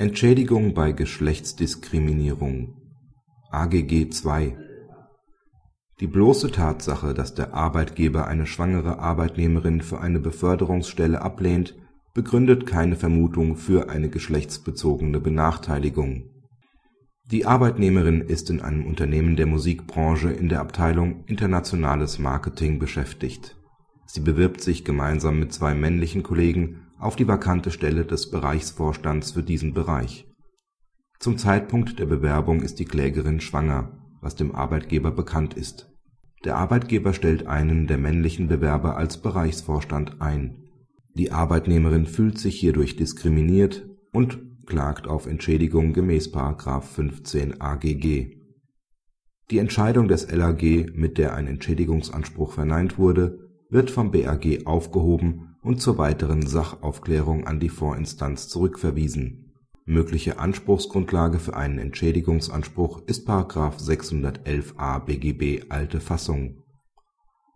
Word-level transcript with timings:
Entschädigung 0.00 0.72
bei 0.72 0.92
Geschlechtsdiskriminierung 0.92 2.74
AGG 3.50 4.08
II 4.24 4.56
Die 6.00 6.06
bloße 6.06 6.50
Tatsache, 6.50 7.12
dass 7.12 7.34
der 7.34 7.52
Arbeitgeber 7.52 8.26
eine 8.26 8.46
schwangere 8.46 8.98
Arbeitnehmerin 8.98 9.82
für 9.82 10.00
eine 10.00 10.18
Beförderungsstelle 10.18 11.20
ablehnt, 11.20 11.76
begründet 12.14 12.66
keine 12.66 12.96
Vermutung 12.96 13.56
für 13.56 13.90
eine 13.90 14.08
geschlechtsbezogene 14.08 15.20
Benachteiligung. 15.20 16.30
Die 17.30 17.44
Arbeitnehmerin 17.44 18.22
ist 18.22 18.48
in 18.48 18.62
einem 18.62 18.86
Unternehmen 18.86 19.36
der 19.36 19.44
Musikbranche 19.44 20.30
in 20.30 20.48
der 20.48 20.60
Abteilung 20.62 21.24
Internationales 21.26 22.18
Marketing 22.18 22.78
beschäftigt. 22.78 23.54
Sie 24.06 24.20
bewirbt 24.20 24.62
sich 24.62 24.82
gemeinsam 24.86 25.38
mit 25.38 25.52
zwei 25.52 25.74
männlichen 25.74 26.22
Kollegen 26.22 26.86
auf 27.00 27.16
die 27.16 27.26
vakante 27.26 27.70
Stelle 27.70 28.04
des 28.04 28.30
Bereichsvorstands 28.30 29.32
für 29.32 29.42
diesen 29.42 29.72
Bereich. 29.72 30.26
Zum 31.18 31.38
Zeitpunkt 31.38 31.98
der 31.98 32.06
Bewerbung 32.06 32.60
ist 32.60 32.78
die 32.78 32.84
Klägerin 32.84 33.40
schwanger, 33.40 33.98
was 34.20 34.36
dem 34.36 34.54
Arbeitgeber 34.54 35.10
bekannt 35.10 35.54
ist. 35.54 35.90
Der 36.44 36.56
Arbeitgeber 36.56 37.12
stellt 37.12 37.46
einen 37.46 37.86
der 37.86 37.98
männlichen 37.98 38.48
Bewerber 38.48 38.96
als 38.96 39.20
Bereichsvorstand 39.20 40.20
ein. 40.20 40.68
Die 41.14 41.32
Arbeitnehmerin 41.32 42.06
fühlt 42.06 42.38
sich 42.38 42.60
hierdurch 42.60 42.96
diskriminiert 42.96 43.86
und 44.12 44.38
klagt 44.66 45.08
auf 45.08 45.26
Entschädigung 45.26 45.92
gemäß§ 45.92 46.32
15 46.82 47.60
AGG. 47.60 48.36
Die 49.50 49.58
Entscheidung 49.58 50.06
des 50.06 50.30
LAG, 50.30 50.62
mit 50.94 51.18
der 51.18 51.34
ein 51.34 51.46
Entschädigungsanspruch 51.46 52.52
verneint 52.52 52.98
wurde, 52.98 53.50
wird 53.68 53.90
vom 53.90 54.10
BAG 54.10 54.66
aufgehoben 54.66 55.49
und 55.62 55.80
zur 55.80 55.98
weiteren 55.98 56.46
Sachaufklärung 56.46 57.46
an 57.46 57.60
die 57.60 57.68
Vorinstanz 57.68 58.48
zurückverwiesen. 58.48 59.52
Mögliche 59.84 60.38
Anspruchsgrundlage 60.38 61.38
für 61.38 61.56
einen 61.56 61.78
Entschädigungsanspruch 61.78 63.02
ist§ 63.06 63.28
611a 63.80 65.00
BGB 65.00 65.70
alte 65.70 66.00
Fassung. 66.00 66.62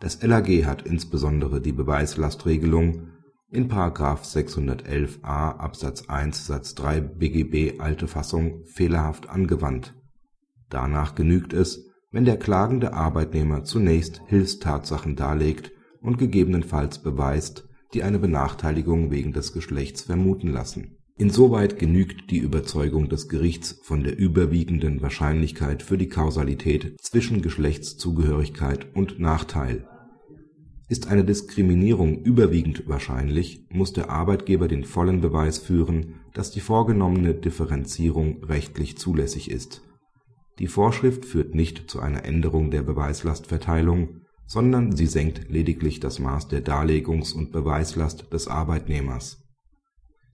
Das 0.00 0.22
LAG 0.22 0.64
hat 0.64 0.82
insbesondere 0.82 1.60
die 1.60 1.72
Beweislastregelung 1.72 3.08
in§ 3.50 3.68
611a 3.98 5.56
Absatz 5.56 6.08
1 6.08 6.46
Satz 6.46 6.74
3 6.76 7.00
BGB 7.00 7.80
alte 7.80 8.06
Fassung 8.06 8.64
fehlerhaft 8.64 9.28
angewandt. 9.28 9.94
Danach 10.68 11.16
genügt 11.16 11.52
es, 11.52 11.84
wenn 12.12 12.24
der 12.24 12.38
klagende 12.38 12.94
Arbeitnehmer 12.94 13.64
zunächst 13.64 14.22
Hilfstatsachen 14.26 15.16
darlegt 15.16 15.72
und 16.00 16.16
gegebenenfalls 16.16 17.02
beweist 17.02 17.68
die 17.94 18.02
eine 18.02 18.18
Benachteiligung 18.18 19.10
wegen 19.10 19.32
des 19.32 19.52
Geschlechts 19.52 20.02
vermuten 20.02 20.48
lassen. 20.52 20.96
Insoweit 21.20 21.78
genügt 21.78 22.30
die 22.30 22.38
Überzeugung 22.38 23.10
des 23.10 23.28
Gerichts 23.28 23.78
von 23.82 24.02
der 24.02 24.18
überwiegenden 24.18 25.02
Wahrscheinlichkeit 25.02 25.82
für 25.82 25.98
die 25.98 26.08
Kausalität 26.08 26.96
zwischen 26.98 27.42
Geschlechtszugehörigkeit 27.42 28.94
und 28.94 29.20
Nachteil. 29.20 29.86
Ist 30.88 31.08
eine 31.08 31.22
Diskriminierung 31.24 32.22
überwiegend 32.22 32.88
wahrscheinlich, 32.88 33.66
muss 33.70 33.92
der 33.92 34.08
Arbeitgeber 34.08 34.66
den 34.66 34.84
vollen 34.84 35.20
Beweis 35.20 35.58
führen, 35.58 36.14
dass 36.32 36.50
die 36.52 36.60
vorgenommene 36.60 37.34
Differenzierung 37.34 38.42
rechtlich 38.44 38.96
zulässig 38.96 39.50
ist. 39.50 39.82
Die 40.58 40.68
Vorschrift 40.68 41.24
führt 41.24 41.54
nicht 41.54 41.90
zu 41.90 42.00
einer 42.00 42.24
Änderung 42.24 42.70
der 42.70 42.82
Beweislastverteilung 42.82 44.22
sondern 44.50 44.96
sie 44.96 45.06
senkt 45.06 45.48
lediglich 45.48 46.00
das 46.00 46.18
Maß 46.18 46.48
der 46.48 46.60
Darlegungs 46.60 47.32
und 47.32 47.52
Beweislast 47.52 48.32
des 48.32 48.48
Arbeitnehmers. 48.48 49.44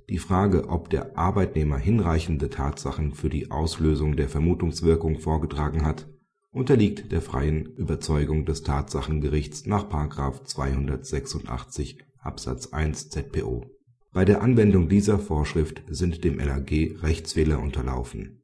Die 0.08 0.16
Frage, 0.16 0.70
ob 0.70 0.88
der 0.88 1.18
Arbeitnehmer 1.18 1.76
hinreichende 1.76 2.48
Tatsachen 2.48 3.12
für 3.12 3.28
die 3.28 3.50
Auslösung 3.50 4.16
der 4.16 4.30
Vermutungswirkung 4.30 5.18
vorgetragen 5.18 5.84
hat, 5.84 6.08
unterliegt 6.50 7.12
der 7.12 7.20
freien 7.20 7.66
Überzeugung 7.76 8.46
des 8.46 8.62
Tatsachengerichts 8.62 9.66
nach§ 9.66 9.84
286 10.44 11.98
Absatz 12.18 12.72
1 12.72 13.10
ZPO. 13.10 13.66
Bei 14.14 14.24
der 14.24 14.40
Anwendung 14.40 14.88
dieser 14.88 15.18
Vorschrift 15.18 15.82
sind 15.90 16.24
dem 16.24 16.38
LAG 16.38 16.70
Rechtsfehler 17.02 17.60
unterlaufen. 17.60 18.42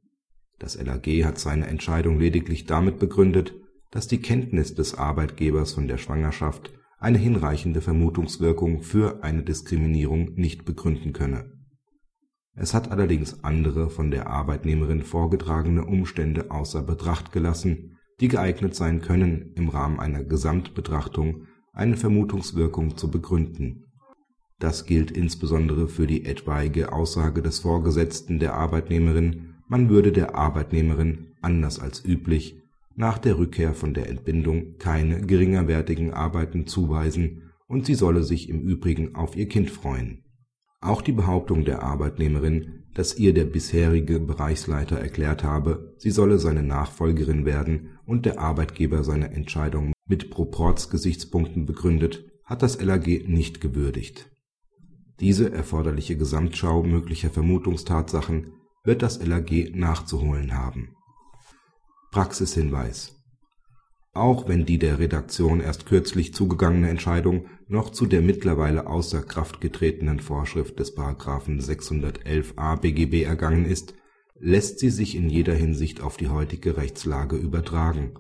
Das 0.59 0.77
LAG 0.77 1.07
hat 1.25 1.39
seine 1.39 1.67
Entscheidung 1.67 2.21
lediglich 2.21 2.67
damit 2.67 2.99
begründet 2.99 3.55
dass 3.93 4.09
die 4.09 4.21
Kenntnis 4.21 4.75
des 4.75 4.97
Arbeitgebers 4.97 5.75
von 5.75 5.87
der 5.87 5.99
Schwangerschaft 5.99 6.73
eine 6.99 7.19
hinreichende 7.19 7.81
Vermutungswirkung 7.81 8.83
für 8.83 9.23
eine 9.23 9.43
Diskriminierung 9.43 10.33
nicht 10.35 10.65
begründen 10.65 11.13
könne. 11.13 11.53
Es 12.55 12.75
hat 12.75 12.91
allerdings 12.91 13.45
andere 13.45 13.91
von 13.91 14.11
der 14.11 14.29
Arbeitnehmerin 14.29 15.03
vorgetragene 15.03 15.85
Umstände 15.85 16.51
außer 16.51 16.83
Betracht 16.83 17.33
gelassen, 17.33 17.99
die 18.21 18.29
geeignet 18.29 18.75
sein 18.75 19.03
können, 19.03 19.53
im 19.57 19.69
Rahmen 19.69 20.01
einer 20.01 20.25
Gesamtbetrachtung 20.25 21.47
eine 21.73 21.97
Vermutungswirkung 21.97 22.97
zu 22.97 23.11
begründen. 23.11 23.93
Das 24.59 24.87
gilt 24.87 25.11
insbesondere 25.11 25.89
für 25.89 26.07
die 26.07 26.25
etwaige 26.25 26.93
Aussage 26.93 27.43
des 27.43 27.61
Vorgesetzten 27.61 28.39
der 28.39 28.55
Arbeitnehmerin, 28.55 29.55
man 29.69 29.89
würde 29.89 30.13
der 30.13 30.35
Arbeitnehmerin, 30.35 31.35
anders 31.41 31.79
als 31.79 32.05
üblich 32.05 32.62
nach 32.97 33.19
der 33.19 33.39
Rückkehr 33.39 33.75
von 33.75 33.95
der 33.95 34.09
Entbindung 34.09 34.77
keine 34.79 35.21
geringerwertigen 35.23 36.13
Arbeiten 36.13 36.67
zuweisen 36.67 37.53
und 37.67 37.87
sie 37.87 37.95
solle 37.95 38.23
sich 38.23 38.49
im 38.49 38.61
Übrigen 38.61 39.15
auf 39.15 39.37
ihr 39.37 39.49
Kind 39.49 39.71
freuen. 39.71 40.25
Auch 40.81 41.01
die 41.01 41.13
Behauptung 41.13 41.65
der 41.65 41.83
Arbeitnehmerin, 41.83 42.85
dass 42.95 43.17
ihr 43.17 43.33
der 43.33 43.45
bisherige 43.45 44.21
Bereichsleiter 44.21 44.99
erklärt 44.99 45.45
habe, 45.45 45.95
sie 45.97 46.11
solle 46.11 46.39
seine 46.39 46.63
Nachfolgerin 46.63 47.47
werden 47.47 47.99
und 48.05 48.27
der 48.27 48.41
Arbeitgeber 48.41 49.05
seine 49.05 49.33
Entscheidung 49.33 49.93
mit 50.07 50.31
Proportsgesichtspunkten 50.31 51.65
begründet, 51.65 52.25
hat 52.45 52.63
das 52.63 52.83
LAG 52.83 53.07
nicht 53.29 53.61
gewürdigt. 53.61 54.31
Diese 55.21 55.53
erforderliche 55.53 56.17
Gesamtschau 56.17 56.83
möglicher 56.83 57.31
Vermutungstatsachen 57.31 58.53
wird 58.85 59.03
das 59.03 59.25
LAG 59.25 59.71
nachzuholen 59.75 60.53
haben 60.53 60.97
Praxishinweis 62.13 63.17
Auch 64.13 64.47
wenn 64.47 64.67
die 64.67 64.79
der 64.79 64.99
Redaktion 64.99 65.61
erst 65.61 65.87
kürzlich 65.87 66.35
zugegangene 66.35 66.91
Entscheidung 66.91 67.47
noch 67.69 67.89
zu 67.89 68.05
der 68.05 68.21
mittlerweile 68.21 68.87
außer 68.87 69.23
Kraft 69.23 69.63
getretenen 69.63 70.21
Vorschrift 70.21 70.79
des§ 70.79 70.95
611a 71.17 72.77
BGB 72.77 73.23
ergangen 73.25 73.65
ist, 73.65 73.95
lässt 74.39 74.79
sie 74.79 74.91
sich 74.91 75.17
in 75.17 75.31
jeder 75.31 75.55
Hinsicht 75.55 76.03
auf 76.03 76.19
die 76.19 76.29
heutige 76.29 76.77
Rechtslage 76.77 77.37
übertragen. 77.37 78.13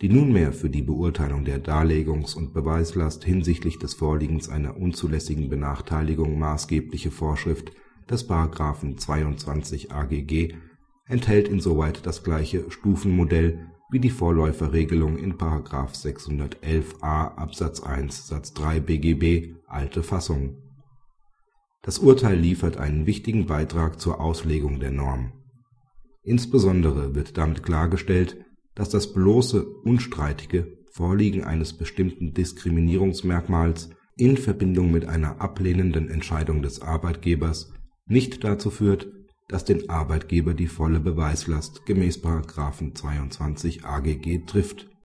Die 0.00 0.10
nunmehr 0.10 0.52
für 0.52 0.70
die 0.70 0.82
Beurteilung 0.82 1.44
der 1.44 1.58
Darlegungs 1.58 2.36
und 2.36 2.54
Beweislast 2.54 3.24
hinsichtlich 3.24 3.80
des 3.80 3.94
Vorliegens 3.94 4.48
einer 4.48 4.76
unzulässigen 4.76 5.48
Benachteiligung 5.48 6.38
maßgebliche 6.38 7.10
Vorschrift 7.10 7.72
des§ 8.08 8.28
22 8.96 9.90
AGG 9.90 10.54
enthält 11.08 11.48
insoweit 11.48 12.06
das 12.06 12.22
gleiche 12.22 12.70
Stufenmodell 12.70 13.66
wie 13.90 14.00
die 14.00 14.10
Vorläuferregelung 14.10 15.16
in§ 15.16 15.34
611a 15.68 17.34
Absatz 17.36 17.80
1 17.80 18.28
Satz 18.28 18.52
3 18.52 18.80
BGB 18.80 19.54
alte 19.66 20.02
Fassung. 20.02 20.58
Das 21.82 21.98
Urteil 21.98 22.38
liefert 22.38 22.76
einen 22.76 23.06
wichtigen 23.06 23.46
Beitrag 23.46 23.98
zur 23.98 24.20
Auslegung 24.20 24.78
der 24.78 24.90
Norm. 24.90 25.32
Insbesondere 26.22 27.14
wird 27.14 27.38
damit 27.38 27.62
klargestellt, 27.62 28.44
dass 28.74 28.90
das 28.90 29.14
bloße 29.14 29.64
unstreitige 29.64 30.76
Vorliegen 30.90 31.44
eines 31.44 31.72
bestimmten 31.72 32.34
Diskriminierungsmerkmals 32.34 33.90
in 34.16 34.36
Verbindung 34.36 34.90
mit 34.90 35.06
einer 35.06 35.40
ablehnenden 35.40 36.10
Entscheidung 36.10 36.60
des 36.60 36.82
Arbeitgebers 36.82 37.72
nicht 38.06 38.44
dazu 38.44 38.70
führt 38.70 39.08
das 39.48 39.64
den 39.64 39.88
Arbeitgeber 39.88 40.52
die 40.52 40.66
volle 40.66 41.00
Beweislast 41.00 41.86
gemäß§ 41.86 42.22
22 42.94 43.84
AGG 43.84 44.44
trifft 44.46 44.88